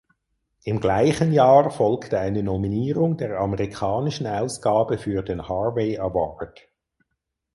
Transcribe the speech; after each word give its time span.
Im 0.63 0.79
gleichen 0.79 1.31
Jahr 1.31 1.69
folgte 1.69 2.19
eine 2.19 2.41
Nominierung 2.41 3.17
der 3.17 3.39
amerikanischen 3.39 4.25
Ausgabe 4.25 4.97
für 4.97 5.21
den 5.21 5.47
Harvey 5.47 5.99
Award. 5.99 6.67